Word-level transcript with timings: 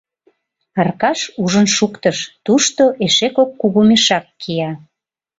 Аркаш 0.79 1.19
ужын 1.41 1.67
шуктыш: 1.75 2.17
тушто 2.45 2.83
эше 3.05 3.27
кок 3.35 3.49
кугу 3.61 3.81
мешак 3.89 4.25
кия. 4.41 4.71